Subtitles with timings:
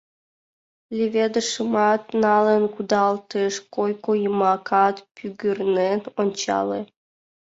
[0.97, 6.79] Леведышымат налын кудалтыш, койко йымакат пӱгырнен ончале.